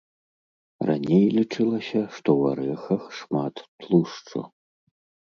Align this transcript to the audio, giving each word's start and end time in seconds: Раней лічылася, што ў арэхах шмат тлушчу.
Раней 0.89 1.25
лічылася, 1.37 2.01
што 2.15 2.29
ў 2.39 2.53
арэхах 2.53 3.03
шмат 3.19 3.55
тлушчу. 3.83 4.41